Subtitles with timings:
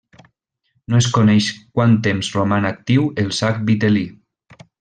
[0.93, 4.07] No es coneix quant temps roman actiu el sac vitel·lí.